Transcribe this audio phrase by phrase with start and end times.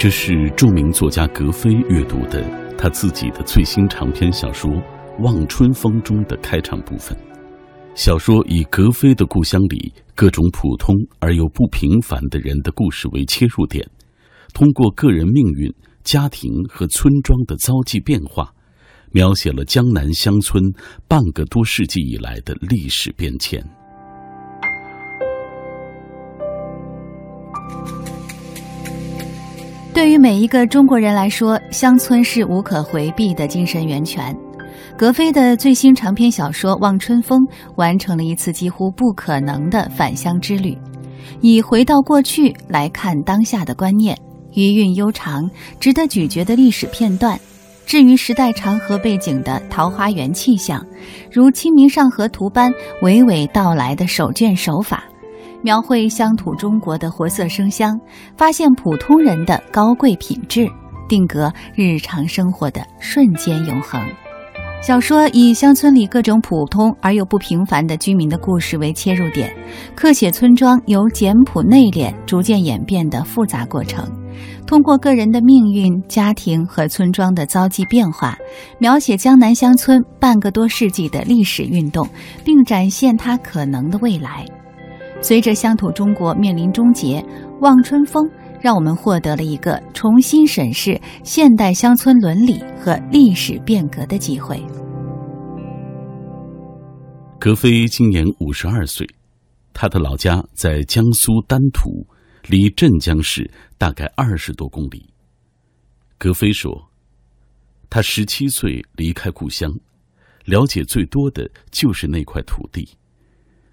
[0.00, 2.42] 这是著名作家格非阅读的
[2.78, 4.70] 他自己的最新长篇小说
[5.22, 7.14] 《望春风》中的开场部分。
[7.94, 13.86] 小说以格非的故乡里各种普通而又不平凡的人的故事为切入点，
[14.54, 15.70] 通过个人命运、
[16.02, 18.54] 家庭和村庄的遭际变化，
[19.12, 20.64] 描写了江南乡村
[21.08, 23.62] 半个多世纪以来的历史变迁。
[29.92, 34.34] 对于每一个中国人来说，乡村是无可回避的精神源泉。
[34.96, 37.40] 格非的最新长篇小说《望春风》
[37.74, 40.78] 完成了一次几乎不可能的返乡之旅，
[41.40, 44.16] 以回到过去来看当下的观念，
[44.54, 47.38] 余韵悠长、值得咀嚼的历史片段。
[47.84, 50.86] 至于时代长河背景的桃花源气象，
[51.32, 55.04] 如《清明上河图》般娓娓道来的手卷手法。
[55.62, 57.98] 描绘乡土中国的活色生香，
[58.36, 60.68] 发现普通人的高贵品质，
[61.08, 64.00] 定格日常生活的瞬间永恒。
[64.82, 69.54] 小说以乡村里各种普通而又不平凡的居民的故事为切入点，
[69.94, 74.10] 刻写村庄由简朴内敛逐渐演变的复杂过程，
[74.66, 78.38] 通过个人的命运、家庭和村庄的遭际变化，
[78.78, 82.08] 描写江南乡村半个多世纪的历史运动，
[82.42, 84.46] 并展现它可能的未来。
[85.22, 87.20] 随着乡土中国面临终结，
[87.60, 88.24] 《望春风》
[88.60, 94.60] 让我们获得了一个重新审视现代乡村伦理和历史变革的机会。
[97.38, 99.06] 格非今年五十二岁，
[99.74, 102.06] 他的老家在江苏丹徒，
[102.48, 105.12] 离镇江市大概二十多公里。
[106.18, 106.90] 格非说，
[107.88, 109.70] 他十七岁离开故乡，
[110.44, 112.88] 了解最多的就是那块土地。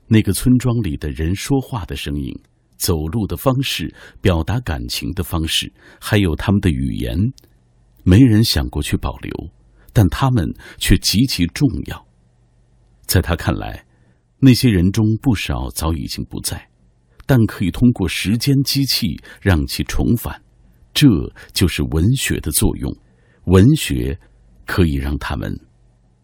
[0.08, 2.34] 那个村庄里的人说话的声音、
[2.78, 7.18] 走路的方式、表达感情的方式，还有他们的语言，
[8.04, 9.32] 没人想过去保留，
[9.92, 10.46] 但他们
[10.78, 12.08] 却极其重要。
[13.06, 13.86] 在他看来，
[14.40, 16.70] 那些人中不少早已经不在，
[17.26, 20.42] 但可以通过时间机器让其重返。
[20.94, 21.08] 这
[21.54, 22.96] 就是文学的作用，
[23.46, 24.18] 文学
[24.66, 25.54] 可以让他们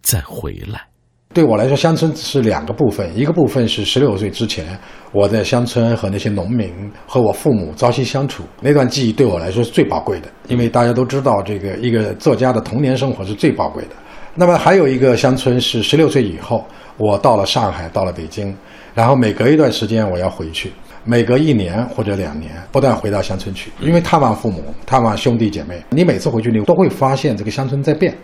[0.02, 0.93] 再回来。
[1.34, 4.78] 对我来说，乡村是两个部分，一个部分是十六岁之前
[5.12, 6.72] 我在乡村和那些农民
[7.08, 10.28] 和我父母朝夕相处那段记忆，对我来说是最宝贵的。
[10.48, 13.90] 因为大家都知道，这个一个作家的童年生活是最宝贵的。
[14.36, 16.64] 那么还有一个乡村是十六岁以后，
[16.98, 18.56] 我到了上海，到了北京，
[18.94, 20.72] 然后每隔一段时间我要回去，
[21.04, 25.82] 每隔一年或者两年不断回到乡村去，因为探望父母、探望兄弟姐妹。
[25.90, 28.16] 你每次回去，你都会发现这个乡村在变，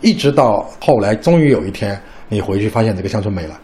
[0.00, 1.96] 一直到后来，终于有一天。
[2.34, 3.56] 你回去发现这个乡村没了，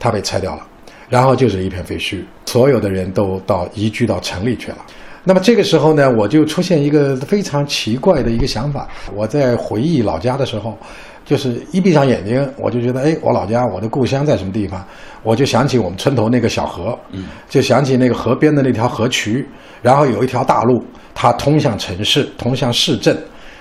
[0.00, 0.66] 它被拆掉了，
[1.08, 4.78] 然后就是一片废墟，所有的人都到移居到城里去了。
[5.22, 8.88] 那么这个时候呢，我就出现一个非常奇怪的一个想法。
[9.14, 10.76] 我在回忆老家的时候，
[11.24, 14.84] 就是一闭上眼睛，我就觉得，哎，我老家，我的故乡在什么地方？
[15.22, 19.46] 我就想起我们村头那个小河，嗯就想起那个河边的那条河渠，
[19.82, 20.82] 然后有一条大路，
[21.14, 23.16] 它通向城市，通向市镇。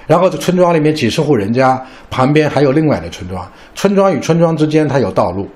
[0.10, 5.48] 然后这村庄里面几十户人家，旁边还有另外的村庄，村庄与村庄之间它有道路。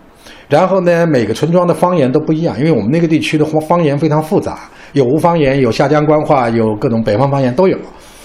[0.48, 7.76] 然后呢，每个村庄的方言都不一样，因为我们那个地区的方方言非常复杂，有吴方言，有下江官话，有各种北方方言都有。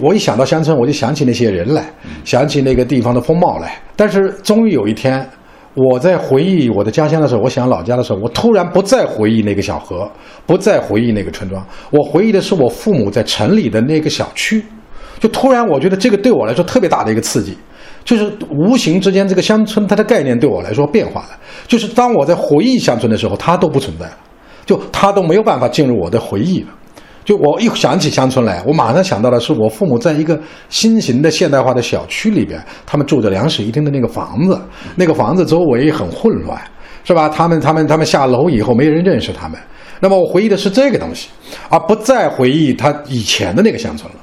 [0.00, 1.82] 我一想到乡村，我就想起那些人来，
[2.26, 3.80] 想起那个地方的风貌来。
[3.96, 5.26] 但是终于有一天，
[5.72, 10.06] 我在回忆我的家乡的时候，我想老家的时候，我突然不再回忆那个小河，
[10.44, 14.62] 不再回忆那个村庄，我回忆的是我父母在城里的那个小区。
[15.18, 17.56] 就突然，我觉得这个对我来说特别大的一个刺激，
[18.04, 21.30] 就是无形之间，这个乡村它的概念对我来说变化了。
[21.66, 24.16] 就是当我在回忆乡村的时候，它都不存在了，
[24.64, 26.68] 就它都没有办法进入我的回忆了。
[27.24, 30.40] 就我一想起乡村来，我马上想到的是我父母在一个
[30.70, 34.58] 新型的现代化的小区里边，他们住着两室一厅的那个房子，
[34.96, 36.58] 那个房子周围很混乱，
[37.04, 37.28] 是吧？
[37.28, 39.60] 他们他们他们下楼以后没人认识他们。
[40.00, 41.28] 那么我回忆的是这个东西，
[41.68, 44.18] 而不再回忆他以前的那个乡村了。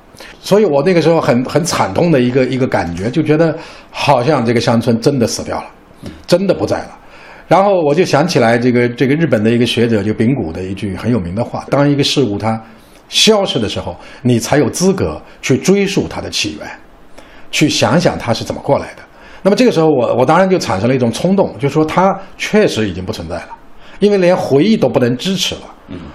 [0.45, 3.57] 所以我那个时候很很惨痛的一个一个感觉，就觉得
[3.89, 5.65] 好像这个乡村真的死掉了，
[6.27, 6.99] 真的不在了。
[7.47, 12.61] 然后我就想起来这个这个日本的一个学者就丙谷的一句很有名的话：当一个事物它
[13.09, 16.69] 消失的时候，你才有资格去追溯它的起源，
[17.49, 19.01] 去想想它是怎么过来的。
[19.41, 23.49] 那么这个时候，我我当然就产生了一种冲动，就是说它确实已经不存在了，
[23.97, 25.61] 因为连回忆都不能支持了。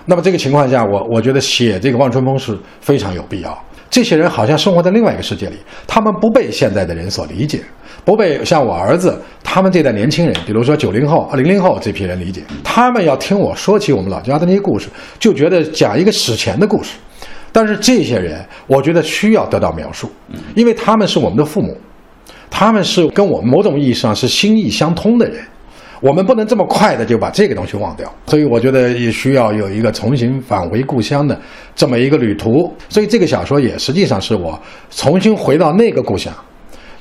[0.05, 3.57] 那么这个情况下，我我觉得写这个望春风是非常有必要。
[3.91, 7.61] 这些人好像生活在另外一个世界里，他们不被现在的人所理解，
[8.05, 12.43] 不被像我儿子他们这代年轻人，比如说九零后、零零后这批人理解。
[12.63, 14.89] 他们要听我说起我们老家的那些故事，
[15.19, 16.93] 就觉得讲一个史前的故事，
[17.51, 20.09] 但是这些人，我觉得需要得到描述，
[20.55, 21.77] 因为他们是我们的父母，
[22.49, 25.43] 他们是跟我们某种意义上是心意相通的人，
[26.01, 28.13] 我们不能这么快的就把这个东西忘掉。
[28.27, 31.39] 所以我觉得也需要有一个重新返回故乡的
[31.75, 32.75] 这么一个旅途。
[32.89, 34.59] 所以这个小说也实际上是我
[34.91, 36.33] 重新回到那个故乡。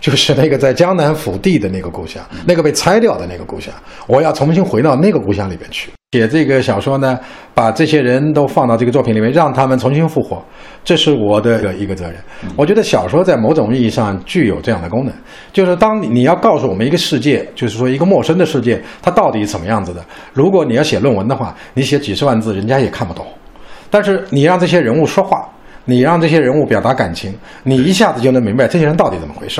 [0.01, 3.73] 就是那个在江南府地的那个故乡，那个被拆掉的那个故乡，
[4.07, 7.19] 我要重新回到那个故乡里边去写这个小说呢，
[7.53, 10.43] 把这些人都放到这个作品里面，让他们重新复活，
[10.83, 12.15] 这是我的一个责任。
[12.55, 15.13] 我觉得小说在某种意义上具有这样的功能，
[15.53, 20.03] 就是当你要告诉我们一个世界，就是说一个陌生的世界，它到底怎么样子的。
[20.33, 23.23] 如果你要写论文的话，你写几十万字，人家也看不懂。
[23.91, 25.47] 但是你让这些人物说话。
[25.85, 27.33] 你让这些人物表达感情，
[27.63, 29.59] 你一下子就能明白这些人到底怎么回事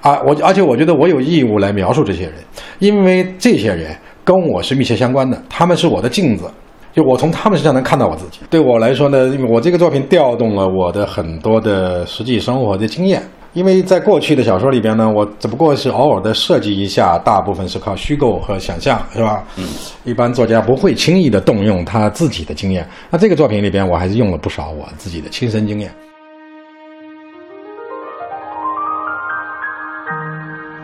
[0.00, 0.18] 啊！
[0.24, 2.34] 我而且我觉得我有义务来描述这些人，
[2.78, 3.94] 因为这些人
[4.26, 6.50] 跟我是密切相关的，他们是我的镜子，
[6.92, 8.40] 就我从他们身上能看到我自己。
[8.50, 13.22] 对我来说呢，因为我这个作品调动了我的很多的实际生活的经验。
[13.52, 19.44] 因为在过去的小说里边呢，我只不过是偶尔的设计一下，大部分是靠虚构和想象，是吧？
[19.56, 19.64] 嗯，
[20.02, 22.84] 一般作家不会轻易的动用他自己的经验。
[23.08, 25.88] 那这个作品里边，我还是用了不少我自己的亲身经验。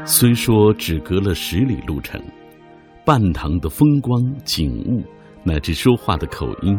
[0.04, 2.18] 虽说只隔了十里路程，
[3.04, 5.02] 半塘的风光景物
[5.43, 6.78] 乃至说话的口音，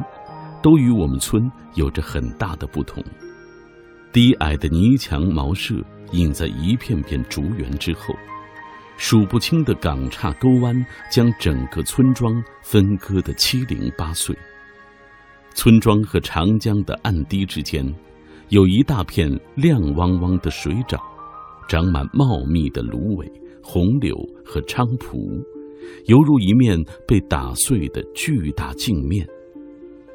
[0.61, 3.03] 都与我们村有着很大的不同。
[4.13, 5.75] 低矮的泥墙茅舍
[6.13, 8.15] 隐在一片片竹园之后，
[8.95, 10.73] 数不清的港岔沟湾
[11.11, 14.33] 将整个村庄分割得七零八碎。
[15.53, 17.85] 村庄和长江的岸堤之间，
[18.47, 20.97] 有一大片亮汪汪的水沼，
[21.67, 23.29] 长满茂密的芦苇、
[23.61, 24.15] 红柳
[24.45, 25.17] 和菖蒲，
[26.05, 26.77] 犹如一面
[27.07, 29.27] 被打碎的巨大镜面。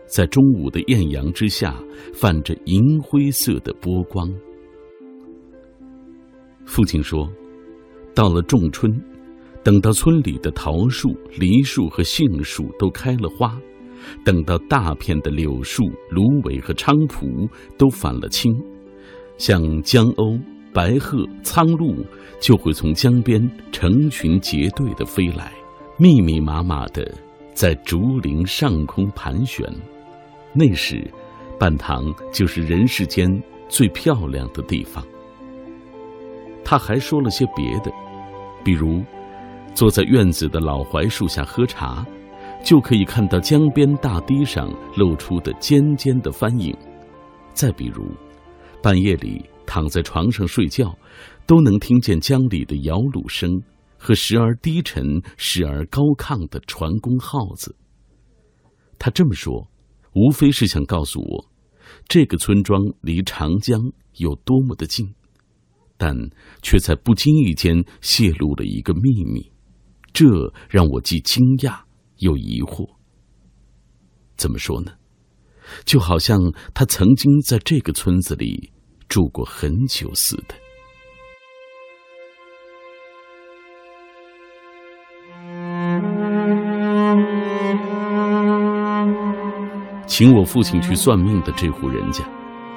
[0.06, 1.78] 在中午的艳阳之下，
[2.14, 4.32] 泛着银灰色的波光。
[6.64, 7.30] 父亲说
[8.14, 8.90] ：“到了仲春，
[9.62, 13.60] 等到村里的桃树、梨树和杏树都开了花，
[14.24, 18.50] 等到大片的柳树、芦苇和菖蒲都返了青，
[19.36, 20.40] 像江鸥、
[20.78, 22.06] 白鹤、苍鹭
[22.40, 25.52] 就会从江边成群结队的飞来，
[25.96, 27.12] 密密麻麻的
[27.52, 29.68] 在竹林上空盘旋。”
[30.54, 31.04] 那时，
[31.58, 33.28] 半塘就是人世间
[33.68, 35.04] 最漂亮的地方。
[36.64, 37.90] 他还说了些别的，
[38.62, 39.02] 比如，
[39.74, 42.06] 坐在院子的老槐树下喝茶，
[42.62, 46.72] 就可以看到江边大堤上露出的尖尖的帆影；
[47.52, 48.04] 再比如，
[48.80, 50.98] 半夜里躺在床上睡觉，
[51.46, 53.62] 都能听见江里的摇橹声
[53.98, 57.76] 和时而低沉、时而高亢的船工号子。
[58.98, 59.68] 他这么说。
[60.14, 61.46] 无非是想告诉我，
[62.08, 63.78] 这个村庄离长江
[64.16, 65.14] 有多么的近，
[65.96, 66.16] 但
[66.60, 69.52] 却在不经意间泄露了一个秘密，
[70.12, 70.26] 这
[70.68, 71.82] 让我既惊讶
[72.16, 72.88] 又疑惑。
[74.36, 74.92] 怎么说呢？
[75.84, 76.40] 就好像
[76.74, 78.72] 他曾经在这个村子里
[79.08, 80.54] 住过很久似的。
[90.06, 92.24] 请我父亲去算命的这户人家，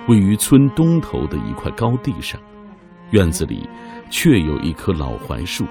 [0.08, 2.40] 位于村东头的一块高地上，
[3.12, 3.68] 院子里
[4.12, 5.66] 却有一棵老槐树，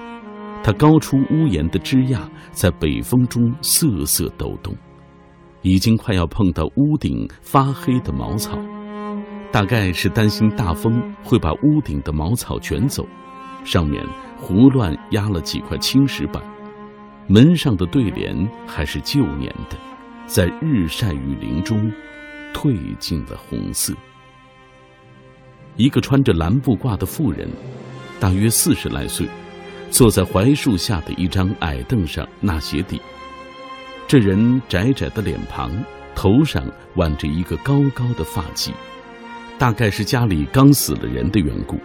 [0.63, 4.75] 它高出屋檐的枝桠在北风中瑟瑟抖动，
[5.61, 8.57] 已经快要碰到屋顶发黑的茅草，
[9.51, 13.05] 大概是担心大风会把屋顶的茅草卷走，
[13.65, 14.01] 上面
[14.37, 16.41] 胡乱压了几块青石板，
[17.27, 19.77] 门上的对联还是旧年的。
[20.25, 21.91] 在日晒雨淋中，
[22.53, 23.93] 褪尽了红色。
[25.75, 27.49] 一个穿着蓝布褂的妇人，
[28.19, 29.27] 大约四十来岁，
[29.89, 33.01] 坐在槐树下的一张矮凳上纳鞋底。
[34.07, 35.71] 这人窄窄的脸庞，
[36.15, 36.63] 头上
[36.95, 38.71] 挽着一个高高的发髻，
[39.61, 41.77] 大概是家里刚死了人的缘故。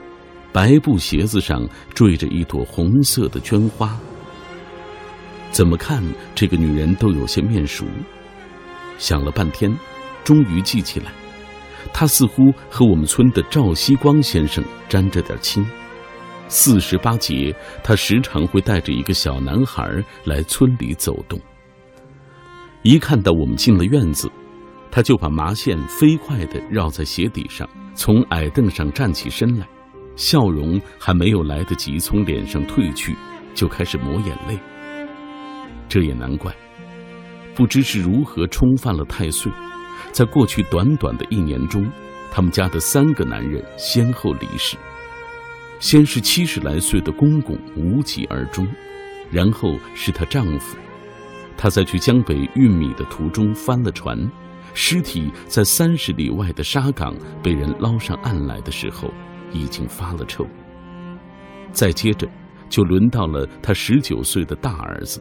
[0.50, 1.62] 白布鞋子上
[1.94, 3.94] 缀着一朵红色的绢花。
[5.50, 6.02] 怎么看
[6.34, 7.84] 这个女人都有些面熟。
[8.96, 9.70] 想了半天，
[10.24, 11.12] 终于记起来，
[11.92, 15.62] 她似乎和我们村的赵锡光先生沾着点亲。
[16.48, 17.54] 四十八节，
[17.84, 21.38] 他时常会带着一个小男孩来村里走动。
[22.80, 24.30] 一看到我们进了院子，
[24.96, 29.68] 他就把麻线飞快地绕在鞋底上，从矮凳上站起身来，
[30.16, 33.14] 笑容还没有来得及从脸上褪去，
[33.54, 34.58] 就开始抹眼泪。
[35.86, 36.50] 这也难怪。
[37.54, 39.52] 不知是如何冲犯了太岁，
[40.12, 41.86] 在过去短短的一年中，
[42.30, 44.78] 他们家的三个男人先后离世，
[45.78, 48.66] 先是七十来岁的公公无疾而终，
[49.30, 50.74] 然后是她丈夫，
[51.54, 54.18] 他在去江北运米的途中翻了船，
[54.78, 59.10] 尸体在三十里外的沙港被人捞上岸来的时候，
[59.50, 60.46] 已经发了臭。
[61.72, 62.28] 再接着，
[62.68, 65.18] 就轮到了他十九岁的大儿子。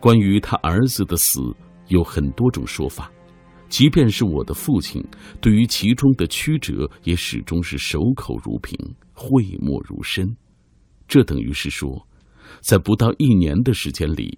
[0.00, 1.40] 关于他儿子的死，
[1.86, 3.08] 有很多种说法。
[3.68, 5.00] 即便是我的父亲，
[5.40, 8.76] 对于其中的曲折也始终是守口如瓶，
[9.12, 10.26] 讳莫如深。
[11.06, 12.04] 这等于是说，
[12.60, 14.36] 在不到一年的时间里，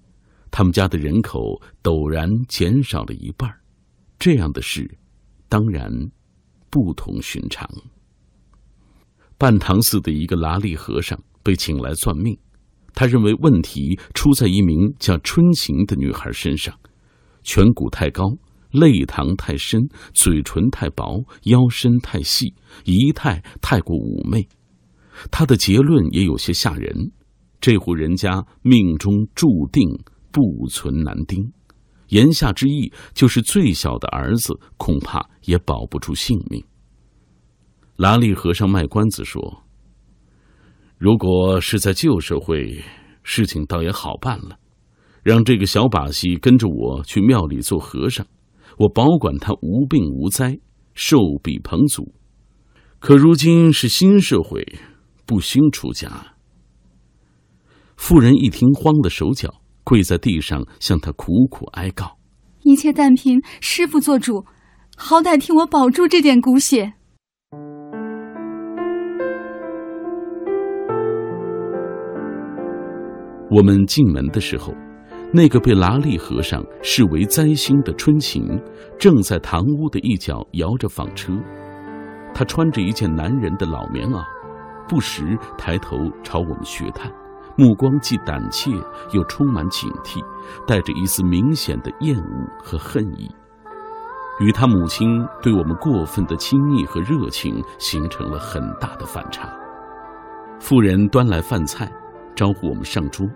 [0.51, 1.41] 他们家的人口
[1.83, 3.51] 陡然减少了一半
[4.19, 4.99] 这样的事，
[5.49, 5.91] 当然
[6.71, 7.69] 不同寻常。
[9.39, 12.39] 半塘寺的一个喇力和尚被请来算命，
[12.95, 16.75] 他认为问题出在一名叫春晴的女孩身上，
[17.45, 18.25] 颧骨太高。
[18.73, 22.53] 泪堂太深，嘴唇太薄，腰身太细，
[22.85, 24.47] 仪态太过妩媚。
[25.31, 27.13] 他的结论也有些吓人：
[27.59, 29.83] 这户人家命中注定
[30.31, 31.51] 不存男丁，
[32.09, 36.65] 言下之意就是最小的儿子恐怕也保不住性命。
[37.97, 39.63] 拉力和尚卖关子说
[40.99, 42.83] ：“如果是在旧社会，
[43.23, 44.59] 事情倒也好办了，
[45.23, 48.27] 让这个小把戏跟着我去庙里做和尚。”
[48.79, 50.59] 我保管他无病无灾，
[50.93, 52.13] 寿比彭祖。
[52.99, 54.79] 可如今是新社会，
[55.25, 56.35] 不兴出家。
[57.97, 62.19] 妇人一听，慌了手脚，跪在地上向他苦苦哀告
[62.65, 64.45] ：“一切但凭师傅做主，
[64.97, 66.95] 好歹替我保住这点骨血。”
[73.49, 74.75] 我们进门的时候。
[75.33, 78.43] 那个被拉力和尚视为灾星的春晴，
[78.97, 81.33] 正在堂屋的一角摇着纺车。
[82.33, 84.25] 他穿着一件男人的老棉袄，
[84.89, 87.11] 不时抬头朝我们学探，
[87.57, 88.71] 目光既胆怯
[89.13, 90.23] 又充满警惕，
[90.67, 93.35] 带着一丝明显的厌恶和恨意，
[94.41, 99.49] 与他母亲对我们过分的亲昵和热情形成了很大的反差。
[100.61, 101.91] 妇人端来饭菜，
[102.35, 103.27] 招呼我们上桌。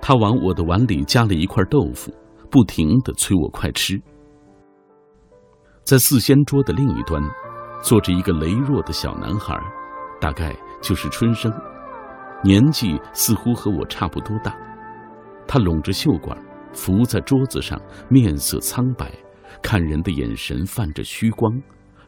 [0.00, 2.12] 他往我的碗里加了一块豆腐，
[2.50, 4.00] 不停的催我快吃。
[5.82, 7.22] 在四仙桌的另一端，
[7.82, 9.58] 坐着一个羸弱的小男孩，
[10.20, 11.52] 大概就是春生，
[12.44, 14.54] 年纪似乎和我差不多大。
[15.48, 16.38] 他拢着袖管，
[16.74, 19.10] 伏在桌子上，面色苍白，
[19.62, 21.50] 看人的眼神泛着虚光，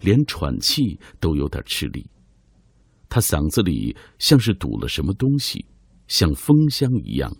[0.01, 2.07] 连喘气都有点吃力。
[3.09, 5.65] 他嗓子里像是堵了什么东西，
[6.07, 7.35] 像风箱一样。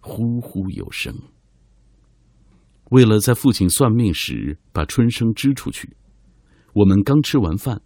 [0.00, 1.14] 呼呼有声。
[2.90, 5.96] 为了在父亲算命时把春生支出去，
[6.72, 7.80] 我们刚吃完饭，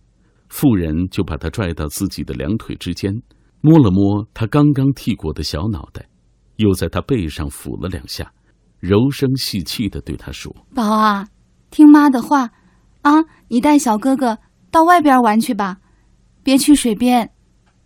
[0.48, 3.12] 妇人就把他拽到自己的两腿之间，
[3.60, 6.08] 摸了摸他刚刚剃过的小脑袋，
[6.56, 8.32] 又在他背上抚了两下，
[8.78, 11.26] 柔声细气的对他说：“宝啊，
[11.70, 12.50] 听妈的话，
[13.02, 14.38] 啊，你带小哥哥
[14.70, 15.78] 到外边玩去吧，
[16.42, 17.32] 别去水边，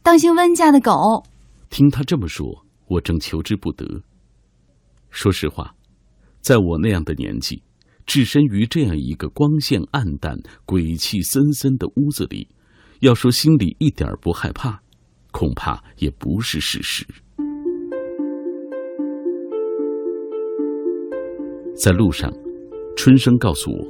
[0.02, 0.92] 当心温家的狗。”
[1.70, 2.46] 听他这么说，
[2.88, 4.02] 我正求之不得。
[5.10, 5.74] 说实话，
[6.40, 7.62] 在我那样的年纪，
[8.06, 10.36] 置身于这样一个光线暗淡、
[10.66, 12.48] 鬼气森森的屋子里，
[13.00, 14.82] 要说心里一点不害怕，
[15.30, 17.06] 恐怕也不是事实。
[21.74, 22.30] 在路上，
[22.96, 23.86] 春生告诉我，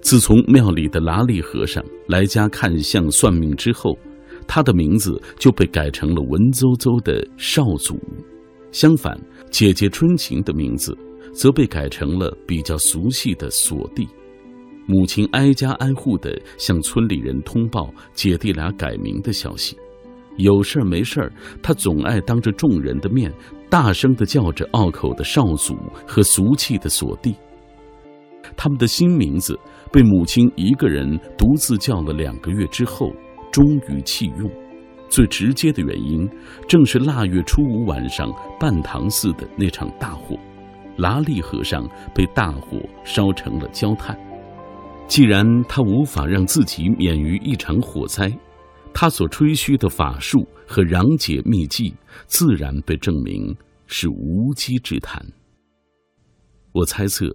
[0.00, 3.98] 自从庙里的喇力和尚来家看相算命之后，
[4.46, 7.98] 他的名字就被改成了文绉绉的少祖。
[8.70, 9.18] 相反，
[9.50, 10.96] 姐姐春晴的名字
[11.32, 14.06] 则被改成了比较俗气的锁弟。
[14.86, 19.76] 母亲挨家挨户的向村里人通报姐弟俩改名的消息。
[20.36, 23.32] 有事儿没事儿，他总爱当着众人的面
[23.68, 25.76] 大声的叫着拗口的少祖
[26.06, 27.34] 和俗气的锁弟。
[28.56, 29.58] 他们的新名字
[29.92, 33.12] 被母亲一个人独自叫了两个月之后，
[33.50, 34.50] 终于弃用。
[35.08, 36.28] 最直接的原因，
[36.68, 38.28] 正是腊月初五晚上
[38.58, 40.36] 半塘寺的那场大火，
[40.96, 44.18] 拉力和尚被大火烧成了焦炭。
[45.06, 48.32] 既然他无法让自己免于一场火灾，
[48.98, 51.94] 他所吹嘘的法术和攘解秘技，
[52.26, 53.54] 自然被证明
[53.86, 55.22] 是无稽之谈。
[56.72, 57.26] 我猜测，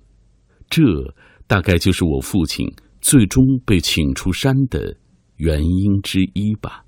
[0.71, 0.81] 这
[1.45, 2.65] 大概就是我父亲
[2.99, 4.97] 最终被请出山的
[5.35, 6.83] 原因之一吧。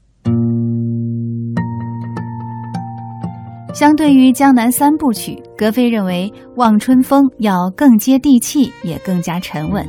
[3.76, 9.88] 相对于江南三部曲，格非认为《望春风》要更接地气，也更加沉稳。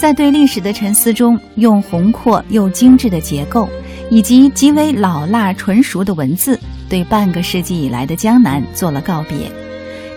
[0.00, 3.68] 在对历史的沉思中，用宏阔又精致的结构，
[4.10, 9.50] 以及极为老辣纯熟的文字，对半个世纪以来的江南做了告别。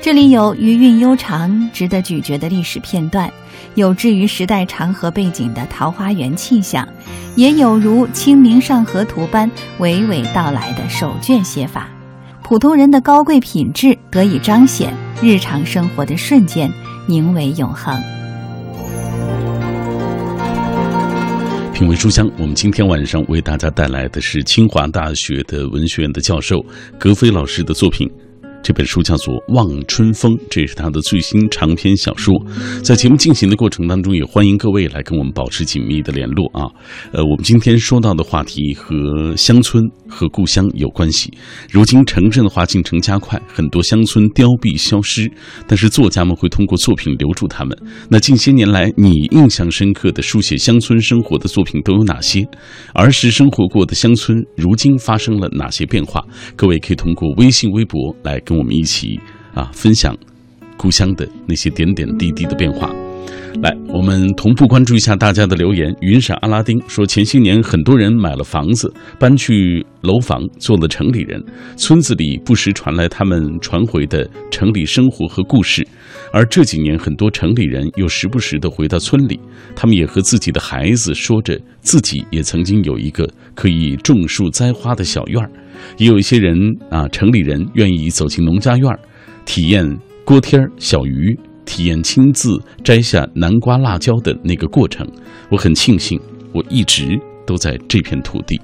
[0.01, 3.31] 这里有余韵悠长、值得咀嚼的历史片段，
[3.75, 6.87] 有置于时代长河背景的桃花源气象，
[7.35, 11.87] 也有如《清明上河图》般娓娓道来的手卷写法。
[12.41, 16.71] 普通人的高贵品质得以彰显，日常生活的瞬间
[17.07, 18.01] 凝为永恒。
[21.81, 26.63] 品味书香，我们今天晚上为大家带来的是清华大学的文学院的教授
[26.99, 28.07] 格非老师的作品。
[28.61, 32.35] 这本书叫做《望春风》，这也是他的最新长篇小说。
[32.83, 36.69] 在节目进行的过程当中，也欢迎各位来跟我们保持紧密的联络啊。
[37.11, 41.33] 呃，我们今天说到的话题和乡村和故乡有关系。
[41.71, 45.31] 如今城镇化进程加快，很多乡村凋敝消失，
[45.65, 47.75] 但是作家们会通过作品留住他们。
[48.09, 52.45] 那近些年来，你印象深刻的书写乡村生活的作品都有哪些？
[52.93, 56.21] 儿时生活过的乡村，如今发生了哪些变化？
[56.57, 58.41] 各位可以通过微信、微博来。
[58.43, 59.19] 跟我们一起
[59.53, 60.17] 啊，分享
[60.75, 62.91] 故乡的那些点点滴滴的变化。
[63.59, 65.93] 来，我们同步关注一下大家的留言。
[65.99, 71.43] 云闪阿拉丁说，前些年很多人买了房子，搬去楼房，做了城里人。
[71.75, 75.85] 村子里不时传来他们传回的城里生活和故事。
[76.31, 79.39] 而这几年，很多城里人又时不时的回到村里，
[79.75, 85.51] 他们也和自己的孩子说着，自己也曾经有一个可以种树栽花的小院儿。
[85.97, 86.57] 也有一些人
[86.89, 88.99] 啊，城里人愿意走进农家院儿，
[89.45, 95.07] 体验锅贴儿、小鱼，体验亲自摘下南瓜、辣椒的那个过程。
[95.49, 96.19] 我很庆幸，
[96.53, 98.59] 我一直都在这片土地。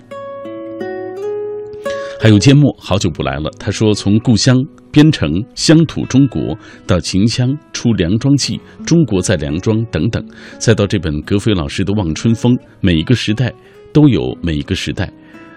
[2.19, 3.49] 还有缄默，好久不来了。
[3.59, 4.57] 他说：“从故乡
[4.91, 10.25] 边城乡土中国，到秦腔出《梁庄记》，中国在梁庄等等，
[10.57, 13.53] 再到这本格非老师的《望春风》，每一个时代
[13.93, 15.11] 都有每一个时代。”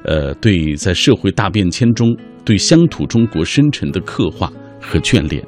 [0.04, 5.42] 呃，对，在社会大变迁中，对乡土中国深沉的刻画和眷恋。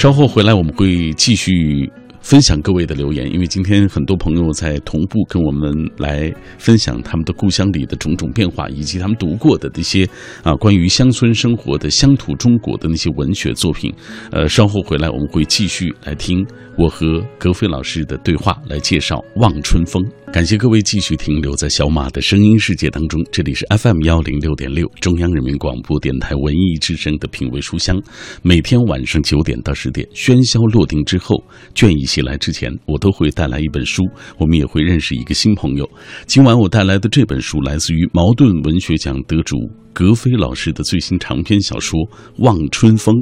[0.00, 1.92] 稍后回来，我们会继续。
[2.22, 10.06] 分享各位的留言，因为今天很多朋友在同步跟我们来分享他们的故乡里的种种变化，以及他们读过的那些
[10.42, 13.90] 啊关于乡村生活的乡土中国的那些文学作品。
[14.30, 20.02] 呃，稍后回来我们会继续来听我和格飞老师的对话，来介绍《望春风》。
[20.32, 28.00] 感谢各位继续停留在小马的声音世界当中，这里是 FM 幺零六点六中央人民广播电台文艺之声的品味书香，
[28.40, 31.42] 每天晚上九点到十点，喧嚣落定之后，
[31.74, 32.06] 倦意。
[32.06, 34.04] 袭来之前，我都会带来一本书，
[34.38, 35.88] 我们也会认识一个新朋友。
[36.26, 39.56] 今晚我带来的这本书来自于茅盾文学奖得主
[39.92, 41.98] 格非老师的最新长篇小说
[42.38, 43.14] 《望春风》。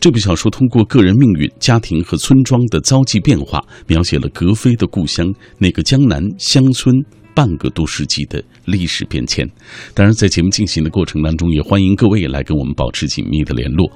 [0.00, 5.26] 这部小说通过个人命运、家庭和村庄的遭际变化，描写了格非的故乡
[5.58, 6.94] 那个江南乡村。
[7.34, 9.48] 半个多世纪的历史变迁，
[9.94, 13.88] 当然，在节目进行的过程当中，也欢迎各位来跟我们保持紧密的联络。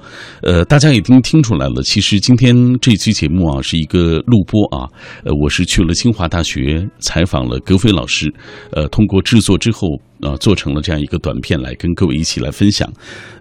[0.43, 4.87] 呃，大家已经听出来了，其实今天这期节目啊是一个录播啊。
[5.25, 8.33] 呃，我是去了清华大学采访了格非老师，
[8.71, 9.89] 呃，通过制作之后
[10.23, 12.91] 啊，做成了这样一个短片来跟各位一起来分享。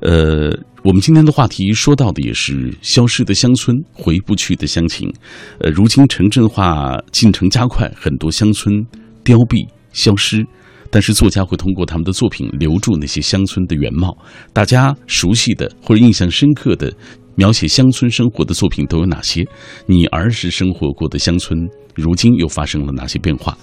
[0.00, 0.50] 呃，
[0.82, 5.12] 我们今天的话题说到的也是消失的乡村，回不去的乡情。
[5.60, 8.84] 呃，如今城镇化进程加快，很多乡村
[9.22, 9.66] 凋敝。
[9.92, 10.42] 消失，
[10.90, 14.16] 但是作家会通过他们的作品留住那些乡村的原貌。
[14.54, 16.90] 大家熟悉的或者印象深刻的
[17.34, 19.44] 描写乡村生活的作品都有哪些？
[19.84, 23.54] 你儿时生活过的乡村，如今又发生了哪些变化？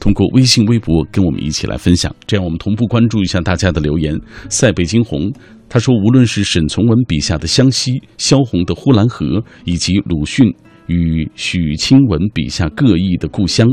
[0.00, 2.14] 通过微信、微博跟我们一起来分享。
[2.26, 4.18] 这样，我们同步关注一下大家的留言。
[4.48, 5.32] 塞北惊鸿
[5.68, 10.46] 他说：“无论是沈从文笔下的湘西、萧红的呼兰河，以及鲁迅。”
[10.88, 13.66] 与许清文笔下各异的故乡，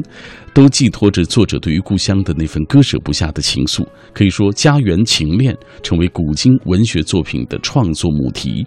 [0.54, 3.86] 都寄托着作者对于故乡的那份割舍不下的情愫。
[4.14, 8.66] 可以说，家园情恋成为古今文学作品的创作母题。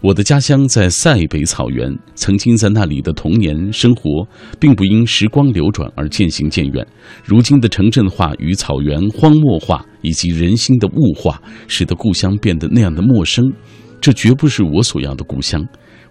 [0.00, 4.24] 我的家乡在塞北草原，曾经在那里的童年生活，
[4.60, 6.86] 并不因时光流转而渐行渐远。
[7.24, 13.44] 如今的城镇化与草原荒漠化，以及人心的物化，使得故乡变得那样的陌生。
[14.00, 15.60] 这绝不是我所要的故乡。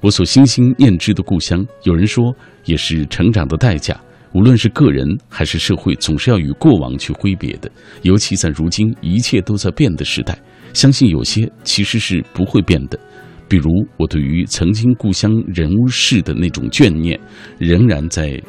[0.01, 3.99] 我所心心念之的故乡，有人说也是成长的代价。
[4.33, 7.71] 无论是个人还是社会，总是要与过往去挥别的。
[8.03, 10.37] 尤其在如今一切都在变的时代，
[10.73, 12.99] 相信有些其实是不会变的。
[13.47, 17.19] 比如我对于曾经故乡人物事的那种眷念，
[17.57, 18.39] 仍然在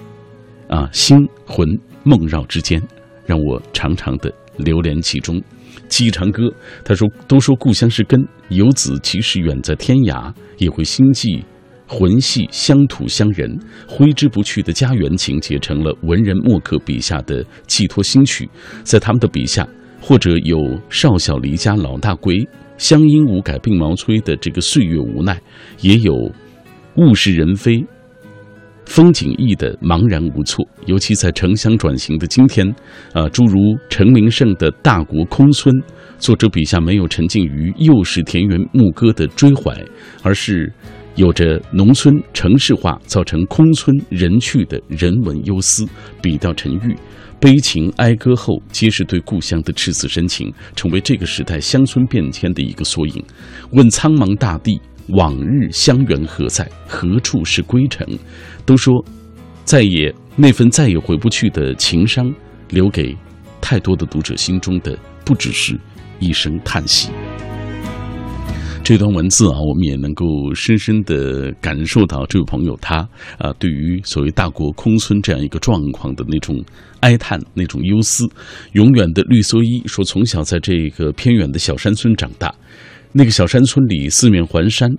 [0.68, 1.66] 啊心魂
[2.02, 2.82] 梦绕之间，
[3.24, 5.40] 让我常常的流连其中。
[5.88, 6.52] 记忆长歌，
[6.84, 11.44] 他说：“都说故乡是根，游子即使远在天涯，也会心系
[11.86, 18.48] 魂系乡土乡人，挥之不去的家园情结，成了文人墨客笔下的寄托心曲。
[18.82, 19.66] 在他们的笔下，
[20.00, 20.58] 或者有
[20.90, 22.46] 少小离家老大归，
[22.76, 25.40] 乡音无改鬓毛衰的这个岁月无奈，
[25.80, 26.14] 也有
[26.96, 27.84] 物是人非。
[28.88, 32.66] 风景异的茫然无措，尤其在城乡转型的今天，
[33.12, 35.72] 啊，诸如陈明胜的大国空村，
[36.18, 39.76] 作者笔下没有沉浸于幼时田园牧歌的追怀，
[40.22, 40.72] 而是
[41.16, 45.86] 有着农村城市化造成空村人去的人文忧思，
[46.22, 46.96] 笔调沉郁，
[47.38, 53.22] 悲情哀歌后皆是对故乡的赤子深情，成为这个时代乡村变迁的一个缩影。
[53.72, 54.80] 问苍茫大地。
[55.08, 56.68] 往日乡缘何在？
[56.86, 58.06] 何处是归程？
[58.66, 59.04] 都说，
[59.64, 62.32] 再也那份再也回不去的情伤，
[62.70, 63.16] 留给
[63.60, 65.78] 太多的读者心中的不只是
[66.18, 67.10] 一声叹息。
[68.84, 76.56] 这段文字啊，我们也能够深深的感受到这位朋友他啊，对于所谓大国空村这样一个状况的那种
[77.00, 78.26] 哀叹、那种忧思。
[78.72, 82.54] 永远的绿蓑衣说，从小在这个偏远的小山村长大。
[83.12, 84.90] 那个小山村里，四面环山，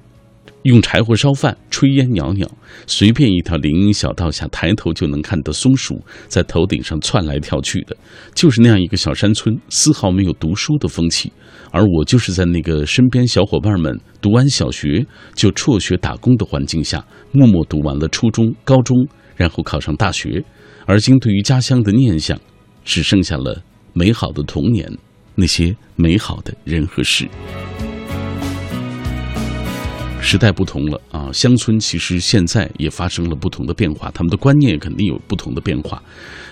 [0.63, 2.49] 用柴火烧饭，炊烟袅袅。
[2.87, 7.95] 随便一条林荫小道下，抬头就能看到松鼠在头顶上窜来跳去的。
[8.33, 11.31] 就是那样一个小山村，丝毫没有读书的风气。
[11.71, 20.43] 而我就是在那个身边小伙伴们读完小学就辍学打工的环境下，默默读完了初中、高中，然后考上大学。
[20.87, 22.39] 而今对于家乡的念想，
[22.83, 23.61] 只剩下了
[23.93, 24.91] 美好的童年，
[25.35, 27.27] 那些美好的人和事。
[30.21, 36.01] 时代不同了啊，乡村其实现在也发生了不同的变化，他们的观念肯定有不同的变化。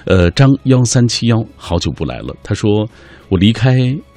[0.06, 2.89] 呃，张幺三七幺好久不来了，他说
[3.30, 3.75] 我离开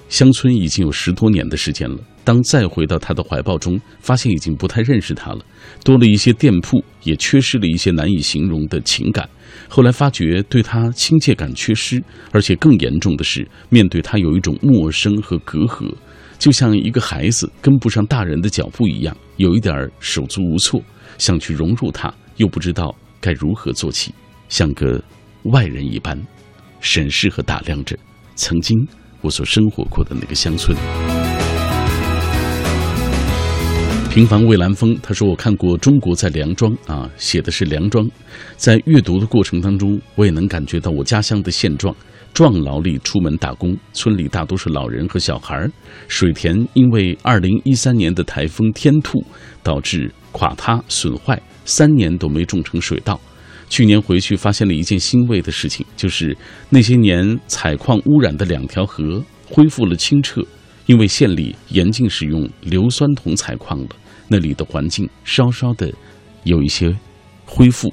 [0.08, 1.98] 乡村已经有十多年的时间了。
[2.22, 5.40] 当再回到他的怀抱中，发现已经不太认识他了，
[5.82, 9.28] 多了一些店铺，也缺失了一些难以形容的情感。
[9.68, 15.92] 后来发觉对他亲切感缺失，而且更严重的是，面对他有一种陌生和隔阂。
[16.40, 20.82] 就像一个孩子跟不上大人的脚步一样，有一点手足无措，
[21.18, 24.14] 想去融入他，又不知道该如何做起，
[24.48, 24.98] 像个
[25.42, 26.18] 外人一般，
[26.80, 27.94] 审视和打量着
[28.36, 28.74] 曾经
[29.20, 30.74] 我所生活过的那个乡村。
[34.10, 38.10] 平凡蔚蓝风，他说我看过《中国在梁庄》啊，写的是梁庄，
[38.56, 41.94] 在阅读的过程当中，我也能感觉到我家乡的现状。
[42.32, 45.68] 壮劳力出门打工，村里大多是老人和小孩
[46.08, 49.22] 水田因为二零一三年的台风天兔
[49.62, 53.20] 导致垮塌损坏，三年都没种成水稻。
[53.68, 56.36] 去年回去发现了一件欣慰的事情，就是
[56.68, 60.42] 那些年采矿污染的两条河恢复了清澈，
[60.86, 63.88] 因为县里严禁使用硫酸铜采矿了，
[64.28, 65.92] 那里的环境稍稍的
[66.44, 66.96] 有一些
[67.44, 67.92] 恢复。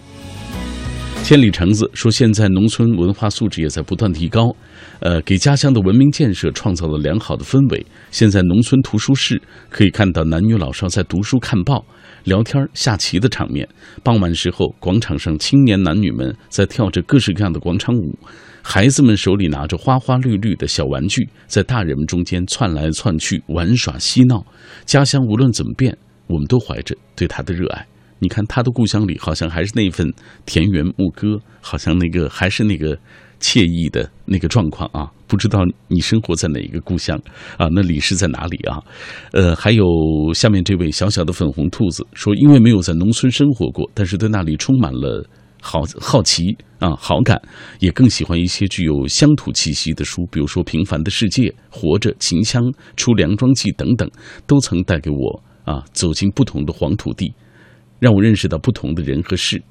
[1.27, 4.55] 千里橙子说：“现在农村文化素质也在不断提高，
[5.01, 7.85] 呃，给家乡的文明建设创造了良好的氛围。
[8.11, 11.85] 现在农村图书室可以看到男女老少在读书、看报、
[12.23, 13.67] 聊天、下棋的场面。
[14.01, 18.17] 傍晚时候，广场上青年男女们在跳着各式各样的广场舞，
[18.61, 24.45] 孩子们手里拿着花花绿绿的小玩具，在大人们中间窜来窜去玩耍嬉闹。
[24.85, 27.85] 家乡无论怎么变，我们都怀着对他的热爱。”
[28.19, 30.12] 你看他的故乡里，好像还是那份
[30.45, 32.97] 田园牧歌，好像那个还是那个
[33.39, 35.12] 惬意的那个状况啊！
[35.27, 37.19] 不知道你生活在哪一个故乡
[37.58, 37.67] 啊？
[37.71, 38.82] 那里是在哪里啊？
[39.34, 39.86] 呃，还有
[40.34, 45.23] 下面这位小小的粉红兔子说，因为没有在农村生活过，但是对那里充满了
[45.62, 47.39] 好好奇啊好感，
[47.80, 52.63] 也更喜欢一些具有乡土气息的书，比如说《平凡的世界》《活着》《秦腔》
[52.95, 54.10] 《出梁庄记》等等，
[54.47, 57.34] 都曾带给我啊走进不同的黄土地。
[57.99, 59.62] 让我认识到不同的人和事，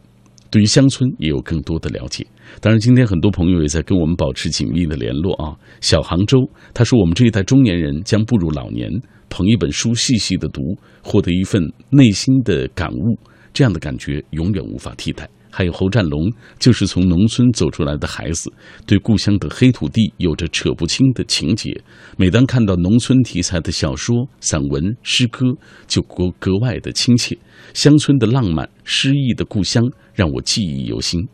[0.51, 2.27] 对于乡村也有更多的了解。
[2.61, 5.57] 当然，今天很多朋友也在跟我们保持紧密的联络啊。
[5.81, 6.39] 小杭州
[6.73, 8.91] 他说：“我们这一代中年人将步入老年，
[9.29, 10.63] 捧一本书细细的读，
[11.03, 13.19] 获得一份内心的感悟，
[13.53, 18.53] 这样的感觉永远无法替代。”还有侯占龙，就是从农村走出来的孩子，
[18.87, 21.75] 对故乡的黑土地有着扯不清的情结。
[22.19, 25.47] 每当看到农村题材的小说、散文、诗歌，
[25.87, 27.39] 就格格外的亲切。
[27.73, 31.27] 乡村的浪漫、诗意的故乡，让我记忆犹新。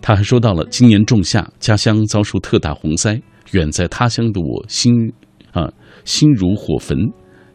[0.00, 5.12] 他还说到了今年仲夏，家乡遭受特大洪灾，远在他乡的我心
[5.50, 5.68] 啊
[6.04, 6.96] 心如火焚，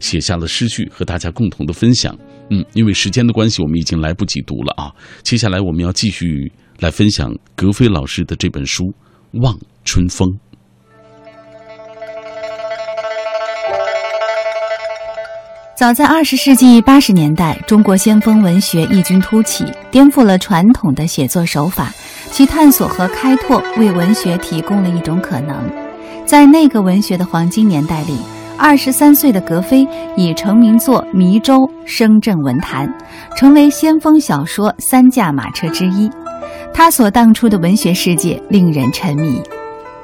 [0.01, 2.13] 写下了诗句和大家共同的分享。
[2.49, 4.91] 嗯，因为时间的关系，我们已经来不及读了啊。
[5.23, 8.83] 接下来我们要继续来分享格非老师的这本书
[9.41, 10.29] 《望春风》。
[15.75, 21.91] 早在二十世纪八十年代，中国先锋文学异军突起，颠覆了传统的写作手法，
[22.31, 25.69] 其探索和开拓为文学提供了一种可能。
[26.25, 28.17] 在那个文学的黄金年代里，
[28.57, 32.91] 二十三岁的格非以成名作《迷舟》声震文坛，
[33.35, 36.09] 成为先锋小说三驾马车之一。
[36.73, 39.41] 他所荡出的文学世界令人沉迷。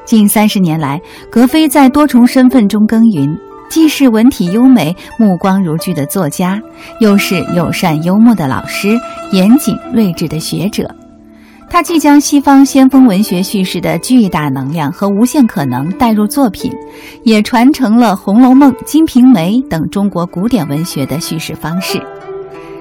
[0.06, 3.38] 近三十年来，格非在多重身份中耕耘。
[3.70, 6.62] 既是文体优美、目光如炬的作家，
[7.00, 9.00] 又是友善幽默的老师、
[9.32, 10.94] 严谨睿智的学者。
[11.72, 16.70] 他既将西方先锋文学叙事的巨大能量和无限可能带入作品，
[17.24, 22.06] 也传承了《红楼梦》《金瓶梅》等中国古典文学的叙事方式。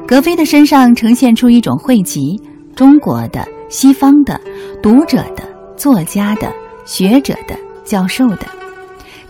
[0.08, 2.36] 格非的身上呈现出一种汇集
[2.74, 4.38] 中国的、西方的、
[4.82, 5.44] 读者的、
[5.76, 6.52] 作家的、
[6.84, 8.46] 学者的、教授的。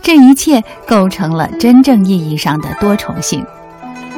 [0.01, 3.45] 这一切构成了真正意义上的多重性。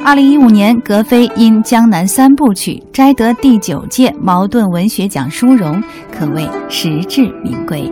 [0.06, 7.90] 二零一五年，格非因《江南三部曲》摘得第九届茅盾文学奖殊荣，可谓实至名归。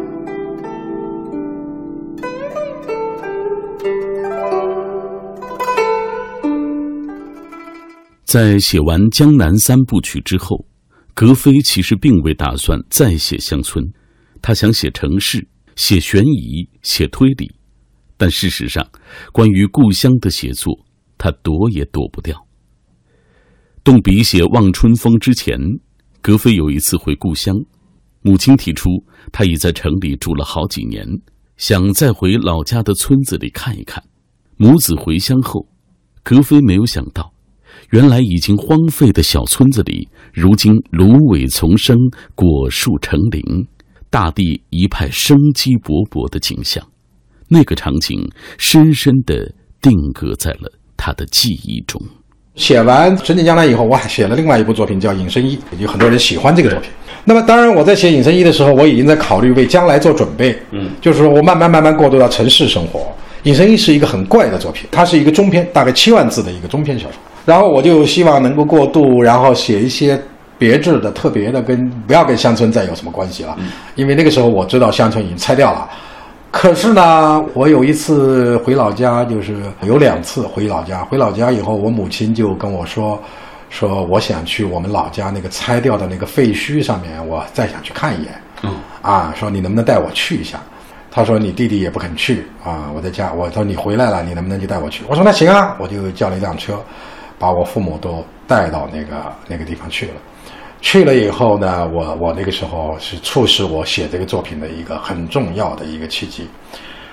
[8.26, 10.66] 在写完《江南三部曲》之后，
[11.14, 13.86] 格非其实并未打算再写乡村，
[14.42, 15.48] 他想写城市，
[15.78, 17.56] 写悬疑，写推理。
[18.18, 18.86] 但事实上，
[19.32, 20.78] 关于故乡的写作，
[21.22, 22.48] 他躲也躲不掉。
[23.84, 25.56] 动笔写《望春风》之前，
[26.20, 27.56] 格非有一次回故乡，
[28.24, 28.90] 母亲提出
[29.32, 31.06] 他已在城里住了好几年，
[31.58, 34.04] 想再回老家的村子里看一看。
[34.58, 35.68] 母子回乡后，
[36.24, 37.32] 格非没有想到，
[37.92, 41.96] 原来已经荒废的小村子里，如今芦苇丛生，
[42.34, 43.44] 果树成林，
[44.10, 46.84] 大地一派生机勃勃的景象。
[47.48, 50.72] 那个场景深深的定格在了
[51.04, 52.00] 他的记忆中。
[52.56, 56.92] 写完《神剑江南》以后，我还写了另外一部作品，叫《隐身衣》，有很多人喜欢这个作品。
[57.26, 60.56] 那么，当然我在写《隐身衣》的时候，我已经在考虑为将来做准备。
[60.70, 63.00] 嗯，就是说我慢慢慢慢过渡到城市生活。
[63.44, 67.18] 《隐身衣》是一个很怪的作品，它是一个中篇，大概七万字的一个中篇小说。
[67.46, 70.22] 然后我就希望能够过渡，然后写一些
[70.60, 73.58] 别致的、特别的，跟不要跟乡村再有什么关系了。
[73.96, 75.90] 因为那个时候我知道乡村已经拆掉了。
[76.52, 81.04] 可是呢，我有一次回老家，就是有两次回老家。
[81.06, 83.18] 回老家以后，我母亲就跟我说
[83.72, 88.34] ：“说我想去我们老家那个拆掉的那个废墟上面，我再想去看一眼。”
[88.64, 90.60] 嗯，啊，说你能不能带我去一下？
[91.10, 92.92] 他说你弟弟也不肯去啊。
[92.94, 95.04] 我在家，我说你回来了，你能不能就带我去？
[95.08, 96.78] 我说那行啊，我就叫了一辆车，
[97.40, 99.16] 把我父母都带到那个
[99.48, 100.14] 那个地方去了。
[100.82, 106.48] 去了以后呢，我我那个时候是促使我写这个作品的一个很重要的一个契机。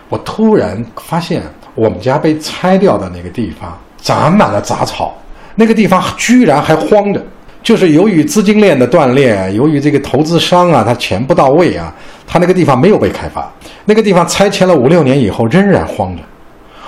[0.09, 1.43] 我突然发现，
[1.75, 5.15] 我们家被拆掉的那个地方长满了杂草，
[5.55, 7.23] 那个地方居然还荒着。
[7.63, 11.95] 就是由于资金链的断裂，由于这个投资商啊，他钱不到位啊，
[12.27, 13.53] 他那个地方没有被开发。
[13.85, 16.23] 那个地方拆迁了五六年以后，仍然荒着。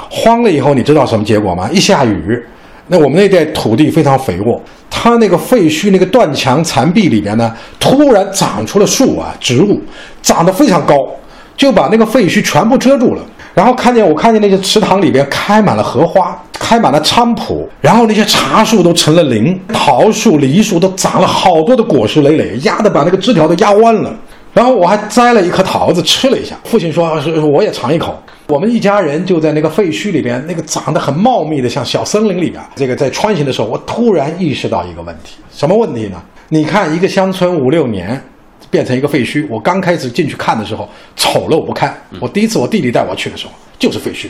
[0.08, 1.68] 荒了以后，你知道什么结果吗？
[1.70, 2.42] 一下雨。
[2.86, 4.60] 那我们那带土地非常肥沃，
[5.02, 9.80] 它那个废墟、那个断墙残壁里边呢，突然长出了树啊，植物
[10.20, 11.08] 长得非常高，
[11.56, 13.22] 就把那个废墟全部遮住了。
[13.54, 24.14] 然后看见我看见那些池塘里边开满了荷花，开满了菖蒲，然后那些茶树都成了林，桃树、梨树都长了好多的果实累累，压得把那个枝条都压弯了。
[24.52, 28.22] 然后我还摘了一颗桃子吃了一下，父亲说是我也尝一口。
[28.50, 32.60] 我们一家人就在那个废墟里边，那个长得很茂密的像小森林里边。
[32.74, 36.20] 这个在穿行的时候，我突然意识到一个问题，什么问题呢？
[36.48, 38.20] 你看一个乡村五六年
[38.68, 41.96] 变成一个废墟，我刚开始进去看的时候丑陋不堪。
[42.20, 44.26] 我第一次我弟弟带我去的时候就是废墟，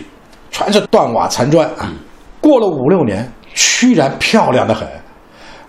[0.51, 1.91] 全是断瓦残砖啊。
[2.43, 4.87] 过了五六年，居然漂亮的很。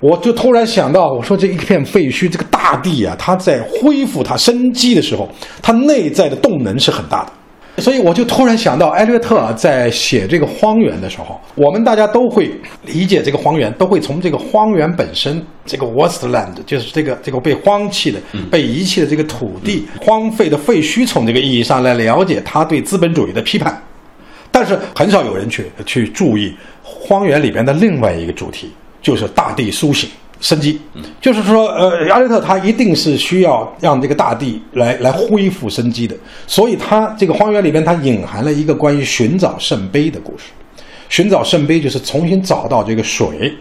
[0.02, 5.30] 我就突然想到，我说这一片废墟，这个大地啊，它在恢复它生机的时候，
[5.62, 7.32] 它内在的动能是很大的。
[7.78, 12.52] 所以我就突然想到，艾略特在写这个荒原的时候，我们大家都会
[12.86, 18.20] 理解这个荒原，都会从这个荒原本身，这个 wasteland，就是这个这个被荒弃的、
[18.52, 23.82] 被遗弃的这个土地、荒废的废墟，从这个意义上来了解他对资本主义的批判。
[24.52, 26.54] 但是很少有人去去注意
[26.84, 28.70] 荒原里边的另外一个主题，
[29.02, 30.10] 就是大地苏醒。
[30.42, 30.82] 生机，
[31.22, 36.16] 就是说，呃，亚历特他一定是需要让这个大地来来恢复生机的，
[36.48, 40.46] 所以他这个荒原里边，它隐含了一个关于寻找圣杯的故事。
[41.10, 43.54] 寻找圣杯就是重新找到这个水，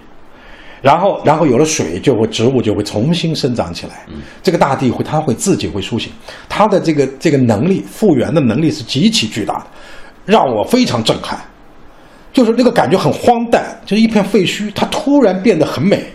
[0.81, 4.07] 然后，然后有了水，就会植物就会重新生长起来，
[4.43, 6.11] 这个大地会，它会自己会苏醒，
[6.49, 9.67] 它的这个这个能力复原的能力是极其巨大的，
[10.25, 11.39] 让我非常震撼。
[12.33, 16.07] 就是那个感觉很荒诞，就是一片废墟，它突然变得很美，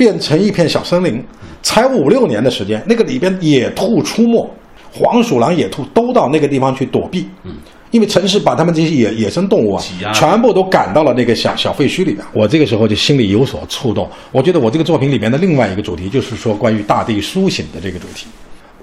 [0.00, 1.22] 变成一片小森林，
[1.60, 4.50] 才五六年的时间，那个里边野兔出没，
[4.90, 7.28] 黄鼠狼、野兔都到那个地方去躲避。
[7.44, 7.52] 嗯。
[7.90, 9.82] 因为城市把他们这些野野生动物啊，
[10.14, 12.24] 全部都赶到了那个小小废墟里边。
[12.32, 14.08] 我这个时候就心里有所触动。
[14.32, 18.26] 我觉得我这个作品里面的另外一个主题，就是说关于大地苏醒的这个主题。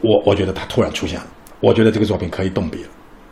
[0.03, 1.25] 我我觉得它突然出现了，
[1.62, 2.89] 我觉得这个作品可以动笔了，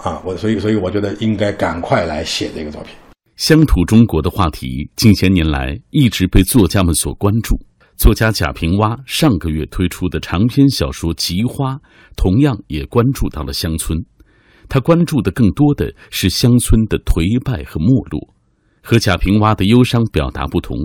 [0.10, 2.92] 啊，我所以所以我觉得应该赶快来写这个作品。
[3.36, 7.60] 乡土中国的话题近些年来一直被作家们所关注。
[7.98, 11.74] 作家贾平凹上个月推出的长篇小说《菊花》，
[12.18, 13.98] 同样也关注到了乡村。
[14.68, 18.34] 他关注的更多的是乡村的颓败和没落，
[18.84, 20.78] 和贾平凹的忧伤表达不同，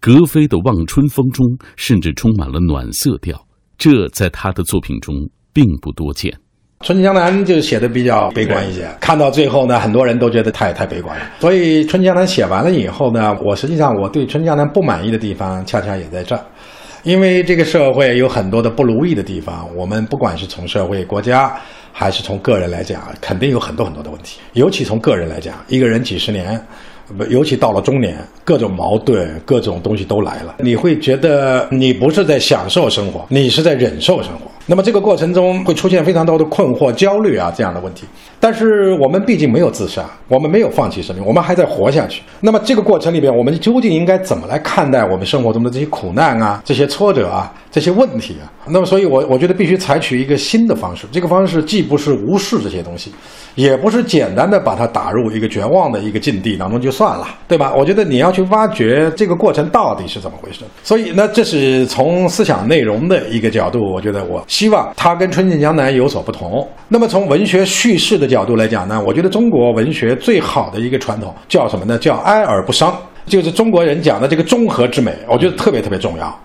[0.00, 1.46] 格非的《望春风》中
[1.76, 3.46] 甚至充满了暖色调，
[3.76, 5.14] 这在他的作品中
[5.52, 6.32] 并不多见。
[6.86, 11.24] 《春江南》就写的比较悲观一些，看到最后呢，很多人都觉得太太悲观了。
[11.40, 16.44] 所以《春江南》写完了以后呢，我实际上我对《春江南》不满意的地方，恰恰也在这儿，
[17.04, 21.56] 因为这个社会有很多的不如意的地方，我们不管是从社会、国家。
[21.96, 24.40] 还是从个人来讲，肯定有很多很多的问题。
[24.54, 26.60] 尤其从个人来讲，一个人几十年，
[27.30, 34.50] 尤其到了中年，各种矛盾、各种东西都来了，你会觉得你不是在享受生活，你是在忍受生活。
[34.66, 38.06] 那么这个过程中会出现非常多的困惑、焦虑啊这样的问题。
[38.44, 42.20] 但是我们毕竟没有自杀，我们没有放弃生命，我们还在活下去。
[42.42, 48.52] 那么这个过程里边，我们究竟应该怎么来看待我们生活中的这些苦难啊、这些挫折啊、这些问题啊？
[48.66, 51.06] 那么，所以我我觉得必须采取一个新的方式。
[51.10, 53.10] 这个方式既不是无视这些东西，
[53.54, 57.72] 也不是简单的把它打入一个绝望的一个境地当中就算了，对吧？
[57.74, 60.64] 我觉得你要去挖掘这个过程到底是怎么回事。
[60.82, 66.68] 所以，那这是从思想内容的一个角度，我觉得我希望它跟《春尽江南》有所不同。
[66.88, 71.96] 那么，从文学叙事的角角度来讲呢，我觉得中国文学最好的一个传统叫什么呢？
[71.96, 72.92] 叫哀而不伤，
[73.26, 76.36] 就是中国人讲的这个中和之美，我觉得特别特别重要。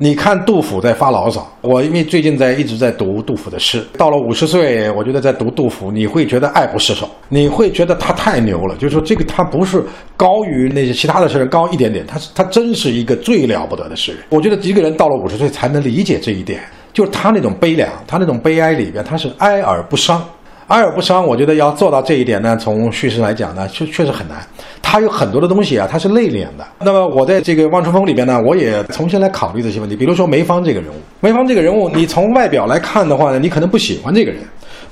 [0.00, 9.82] 你看杜甫在发牢骚，我因为最近在一直在读杜甫的诗，到了五十岁，我觉得在读杜甫，你会觉得爱不释手，你会觉得他太牛了，就是说这个他不是
[10.16, 14.20] 高于那些其他的诗人高一点点，他是他真是一个最了不得的诗人。
[14.28, 16.60] 我觉得一个人到了五十岁才能理解这一点，
[16.92, 20.22] 就是他那种悲凉，他那种悲哀里边，他是哀而不伤。
[20.68, 24.46] 哀而不伤，我觉得要做到这一点呢，从叙事来讲呢，确确实很难。
[24.82, 26.66] 它有很多的东西啊，它是内敛的。
[26.80, 29.96] 那么我在这个《望春风》里边呢，我也重新来考虑这些问题。
[29.96, 34.42] 比如说梅芳这个人物，梅芳这个人物，你从外表来看的话呢，你可能不喜欢这个人。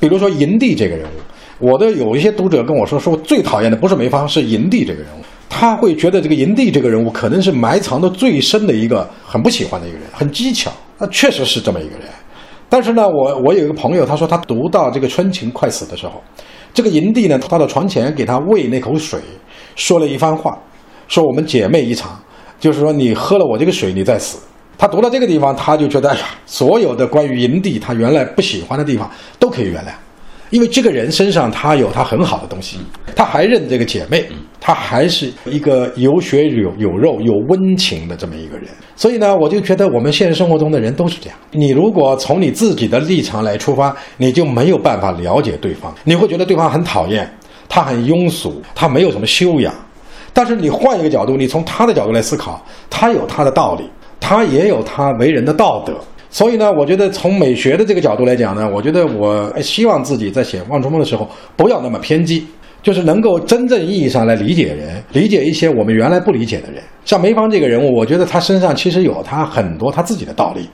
[0.00, 5.22] 比如说营地这个人物，我的有一些读者跟我说，说我最讨厌的不是梅芳，是营地这个人物。
[5.50, 10.72] 他会觉得这个营地这个人物可能是埋藏的最深的一个很不喜欢的一个人，很机巧。
[10.96, 12.08] 那确实是这么一个人。
[12.68, 16.22] 但是呢，我我有一个朋友，他说他读到这个春晴快死的时候，
[16.74, 19.20] 这个营地呢，他到床前给他喂那口水，
[19.76, 20.58] 说了一番话，
[21.06, 22.18] 说我们姐妹一场，
[22.58, 24.38] 就是说你喝了我这个水，你再死。
[24.78, 29.90] 他读到这个地方，他就觉得哎呀，所有的关于营地他原来不喜欢的地方都可以原谅。
[30.50, 32.78] 因为这个人身上他有他很好的东西，
[33.14, 34.28] 他还认这个姐妹，
[34.66, 38.66] 他还是一个有血有有肉有温情的这么一个人。
[38.96, 41.38] 所以呢，我就觉得我们现实生活中的人都是这样。
[41.52, 47.32] 你如果从你自己的立场来出发，你就没有办法了解对方，你会觉得对方很讨厌，
[47.68, 49.72] 他很庸俗，他没有什么修养。
[50.32, 55.94] 但是你换一个角度，你从他的角度来思考，他有他的道理，他也有他为人的道德。
[56.28, 62.44] 所以呢，我觉得从美学的这个角度来讲呢，我觉得我希望自己在写《望春风》的时候不要那么偏激，
[62.86, 66.80] 就是能够真正意义上来理解人，理解一些我们原来不理解的人。
[67.04, 70.68] 像梅芳这个人物，我觉得他身上其实有他很多他自己的道理。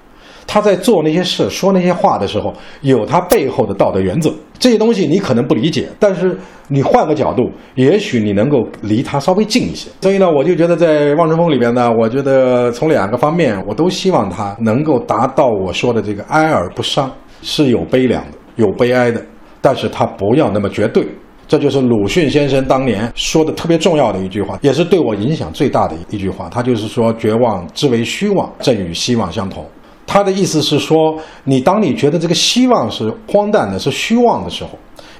[0.47, 4.31] 他在做那些事、说那些话的时候，有他背后的道德原则。
[4.59, 6.37] 这些东西你可能不理解，但是
[6.69, 9.89] 你换个角度，也许你能够离他稍微近一些。
[10.03, 19.25] 所以呢，我就觉得在《望春风》里边呢，我觉得从两个方面，我都希望他能够达到我说的这个哀而不伤，是有悲凉的，有悲哀的，
[19.63, 21.07] 但是他不要那么绝对。
[21.53, 26.49] 这就是鲁迅先生当年说的特别重要的一句话，也是对我影响最大的一句话。
[26.49, 29.63] 他就是说：“绝望之为虚妄，正与希望相同。”
[30.09, 31.15] 他的意思是说，
[31.45, 34.71] 你当你觉得这个希望是荒诞的、是虚妄的时候，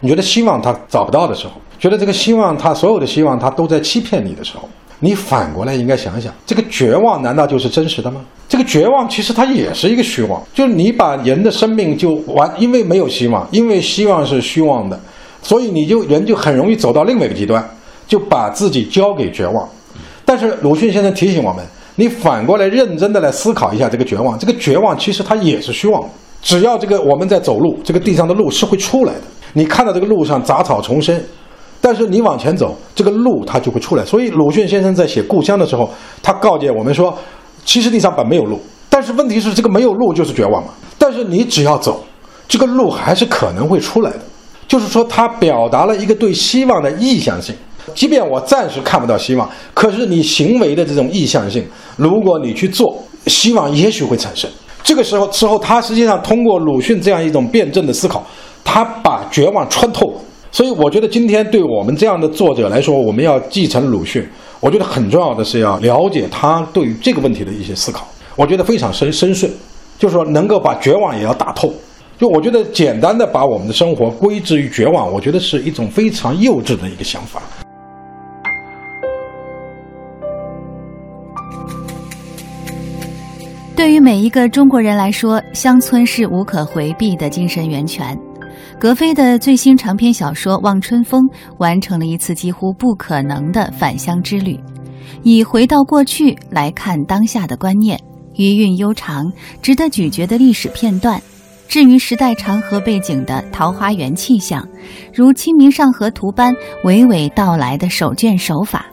[0.01, 4.67] 你觉得希望他找不到的时候，觉得这个希望他所有的希望他都在欺骗你的时候，
[5.01, 8.23] 你反过来应该想想，这个绝望难道就是真实的吗？
[8.49, 14.99] 这个绝望其实它也是一个虚妄，就是你把人的生命就完，因为没有希望，因为希望是虚妄的，
[15.43, 17.63] 所以你就人就很容易走到另外一个极端，
[18.07, 19.69] 就把自己交给绝望。
[20.25, 21.63] 但是鲁迅先生提醒我们。
[21.97, 26.03] 你反过来认真的来思考一下这个绝望，这个绝望其实它也是虚妄。
[26.41, 29.21] 只要这个我们在走路，这个地上的路是会出来的。
[29.53, 31.23] 你看到这个路上杂草丛生，
[31.83, 34.03] 但是你往前走，这个路它就会出来。
[34.07, 35.89] 所以鲁迅先生在写《故乡》的时候，
[36.23, 37.15] 他告诫我们说，
[37.67, 40.71] 其实地上本没有路，但是问题是这个没有路就是绝望嘛。
[40.97, 42.03] 但是你只要走，
[42.49, 44.21] 这个路还是可能会出来的。
[44.73, 47.55] 就是说，他表达了一个对希望的意向性。
[47.95, 51.63] 即便我暂时看不到希望，可是你行为的这种意向性，
[51.97, 52.97] 如果你去做，
[53.27, 54.49] 希望也许会产生。
[54.83, 58.25] 这个时候之后，他实际上通过鲁迅这样一种辩证的思考，
[58.65, 60.11] 他把绝望穿透。
[60.51, 64.27] 所以，我觉得今天对我们这样的作者来说，我们要继承鲁迅，
[64.59, 68.09] 我觉得很重要的是要了解他对于这个问题的一些思考。
[68.37, 69.51] 我觉得非常深深邃，
[69.99, 71.71] 就是说能够把绝望也要打透。
[72.23, 77.43] 就我觉得简单的把我们的生活归之于绝望，我觉得是一种非常幼稚的一个想法。
[83.75, 88.17] 对于每一个中国人来说，乡村是无可回避的精神源泉。
[88.79, 91.21] 格非的最新长篇小说《望春风》
[91.59, 94.57] 完成了一次几乎不可能的返乡之旅，
[95.25, 98.01] 以回到过去来看当下的观念，
[98.37, 99.25] 余韵悠长、
[99.61, 101.21] 值得咀嚼的历史片段。
[101.73, 104.63] 至于时代长河背景的桃花源气象，
[105.11, 106.55] 如《清明上河图》般
[106.85, 108.85] 娓娓道来的手卷手法。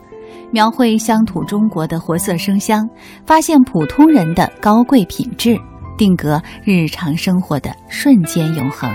[0.50, 2.90] 描绘乡土中国的活色生香，
[3.26, 5.60] 发现普通人的高贵品质，
[5.98, 8.90] 定格日常生活的瞬间永恒。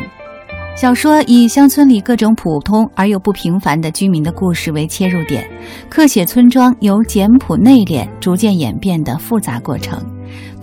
[0.74, 5.46] 小说以乡村里各种普通而又不平凡的居民的故事为切入点，
[5.90, 10.02] 刻写村庄由简朴内敛逐渐演变的复杂过程。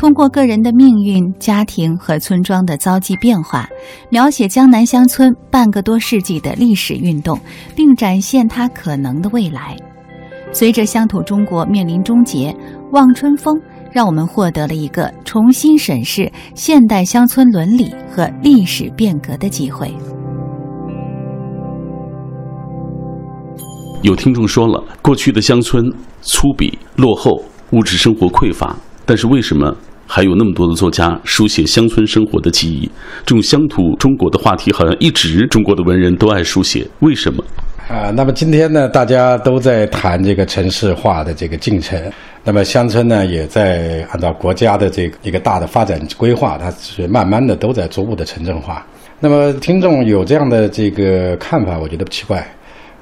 [0.01, 3.69] 通过个人的命运、家庭和村庄的遭际变化，
[4.09, 7.39] 描写江南乡村半个多世纪的历史运动，
[7.75, 9.77] 并展现它可能的未来。
[10.51, 12.51] 随着乡土中国面临终结，
[12.91, 13.55] 《望春风》
[13.91, 19.93] 让我们获得了一个重新审视现代乡村伦理和历史变革的机会。
[24.01, 25.85] 有听众说了，过去的乡村
[26.23, 27.39] 粗鄙、落后、
[27.73, 28.75] 物质生活匮乏，
[29.05, 29.71] 但是为什么
[30.13, 32.91] 还有那么多的作家书写乡村生活的记忆？
[33.25, 37.41] 这种乡土中国的话题，好像一直中国的文人都爱书写，为什么？
[37.87, 41.97] 啊，那么今天呢，大家都在谈这个城市化的这个进程，
[42.43, 48.85] 那么乡村呢，也在按照国家的这一个大的发展规划，它是慢慢的都在逐步的城镇化。
[49.17, 52.45] 那么听众有这样的这个看法，我觉得不奇怪。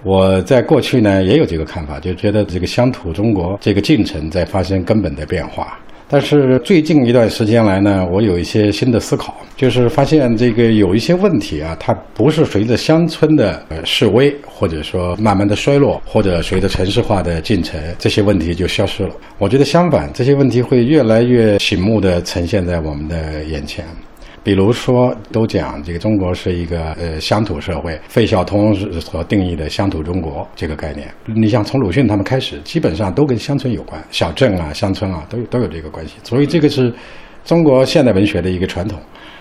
[0.03, 5.75] 我在过去呢也有这个看法，就觉得这个乡土中国这个进程在发生根本的变化。
[6.11, 19.11] 但是最近一段时间来呢，我有一些新的思考，就是发现这个有一些问题啊，它不是随着乡村的呃示威，或者说慢慢的衰落，或者随着城市化的进程，这些问题就消失了。
[19.37, 23.85] 我觉得相反，这些问题会越来越醒目的呈现在我们的眼前。
[24.43, 31.07] 比如说，都讲这个中国是一个呃乡土社会，费孝通所定义的乡土中国这个概念。
[31.25, 36.13] 你像从鲁迅他们开始，基本上都跟乡村有关，小镇啊、乡村啊，都有都有这个关系。
[36.23, 36.93] 所以这个是
[37.43, 38.99] 中国现代文学的一个传统。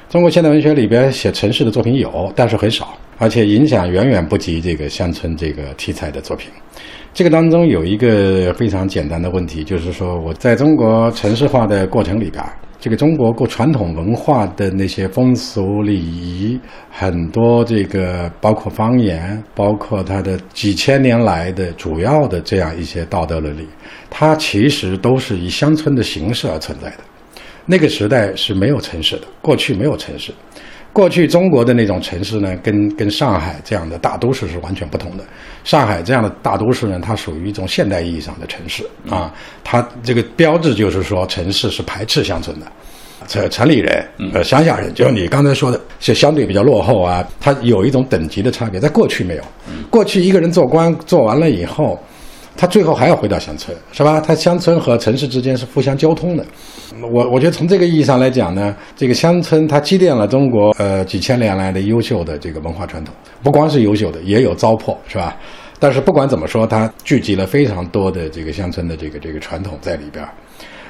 [0.09, 6.51] 中国现代文学里边写城市的作品有，但是很少，而且影响远远不及这个乡村这个题材的作品。
[7.15, 12.43] 这个当中有一个非常简单的问题，就是说我在中国城市化的过程里边。
[12.81, 16.59] 这个中国过传统文化的那些风俗礼仪，
[16.91, 23.67] 很多这个包括方言，包括它的几千年来的主要的这样一些道德伦理，
[24.09, 26.99] 它其实都是以乡村的形式而存在的。
[27.67, 30.33] 那个时代是没有城市的，过去没有城市。
[30.99, 35.23] 过去中国的那种城市呢，跟跟上海这样的大都市是完全不同的。
[35.63, 39.33] 上海这样的大都市呢，它属于一种现代意义上的城市啊，
[39.63, 42.67] 它这个标志就是说城市是排斥乡村的，
[43.29, 49.43] 城城里人呃乡下人，就你刚才说的，是相对比较落后啊，它有一种等级的差别，在过去没有。
[49.89, 51.97] 过去一个人做官做完了以后。
[52.59, 54.21] 他最后还要回到乡村，是吧？
[54.21, 56.45] 他乡村和城市之间是互相交通的。
[57.09, 65.37] 我我觉得从这个意义上来讲呢，这个乡村它积淀了中国呃几千年来的优秀的这个文化传统，不光是优秀的，也有糟粕，是吧？
[65.79, 70.27] 但是不管怎么说，它聚集了非常多的这个乡村的这个这个传统在里边。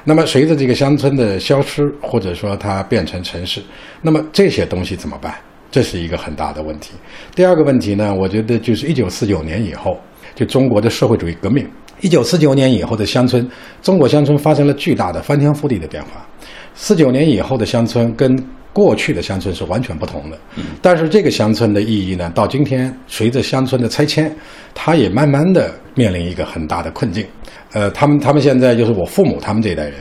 [0.03, 3.61] 那么随着这个乡村的消失，或者说它变成城市，
[4.01, 5.35] 那么这些东西怎么办？
[5.69, 6.93] 这是一个很大的问题。
[7.35, 9.95] 第二个问题呢，我觉得就是一九四九年以后。
[10.39, 11.67] 就中国的社会主义革命，
[11.99, 13.45] 一九四九年以后的乡村，
[13.81, 16.25] 中国乡村发生了巨大的翻天覆地的变化。
[16.73, 20.37] 四九年以后的乡村跟过去的乡村是完全不同的。
[20.81, 24.33] 但是这个乡村的意义呢，到今天随着乡村的拆迁，
[24.73, 27.25] 它也慢慢的面临一个很大的困境。
[27.73, 29.95] 呃，他们他们现在就是我父母他们这一代人。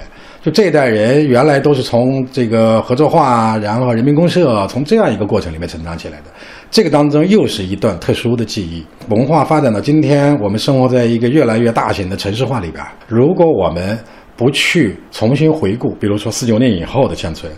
[0.51, 6.25] 这一代人原来都是从这个合作化，然后人民公社，从这样一个过程里面成长起来的。
[6.71, 8.85] 这个当中又是一段特殊的记忆。
[9.09, 12.85] 文化发展到今天，我们生活在一个越来越大型的城市化里边。
[13.07, 13.99] 如果我们
[14.37, 17.51] 不去重新回顾，比如说四九年以后的乡村，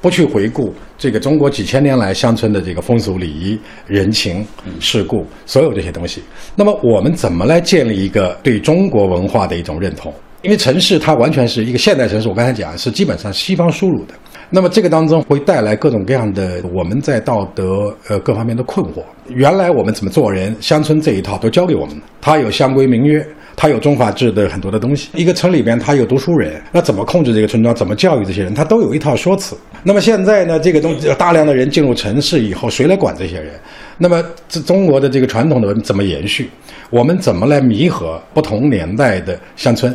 [0.00, 4.46] 不去回顾这个中国几千年来乡村的这个风俗礼仪、人情
[4.80, 6.22] 世故，所有这些东西，
[6.54, 10.12] 那么我们怎么来建立一个对中国文化的一种认同？
[10.42, 14.14] 因为城市它完全是一个现代城市，我刚才讲是基本上西方输入的。
[14.50, 19.02] 那么这个当中会带来各种各样的我们在道德呃各方面的困惑。
[19.26, 23.26] 原来我们怎么做人，乡村这一套都教给我们，它有乡规民约，
[23.60, 25.08] 他有中法制的很多的东西。
[25.14, 29.56] 一个村里边他有读书人，那怎么控制这个村庄，怎么教育这些人，他都有一套说辞。
[29.82, 33.50] 那么现在呢，这个东大量的人进入城市以后，谁来管这些人？
[33.98, 36.48] 那么这中国的这个传统的文怎么延续？
[36.88, 39.92] 我们怎么来弥合不同年代的乡村？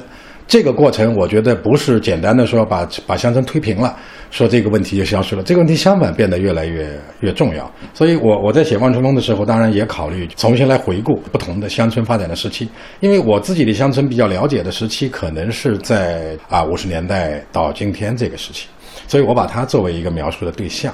[0.48, 3.98] 这个过程，我觉得不是简单的说把把乡村推平了，
[4.30, 5.42] 说这个问题就消失了。
[5.42, 6.88] 这个问题相反变得越来越
[7.22, 7.70] 越重要。
[7.94, 12.70] 所以，我我在写《望春风》的时候，当然也考虑重新来回顾不同的乡村发展的时期。
[13.00, 18.68] 因为我自己的乡村比较了解的时期，可能是在啊五十年代到今天这个时期，
[19.08, 20.94] 所以我把它作为一个描述的对象。